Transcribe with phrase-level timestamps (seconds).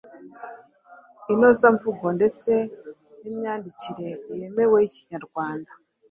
[1.33, 2.51] inozamvugo ndetse
[3.21, 5.71] n’imyandikire yemewe y’Ikinyarwanda.